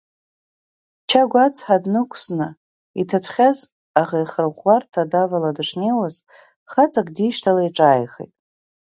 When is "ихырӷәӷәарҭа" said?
4.23-5.01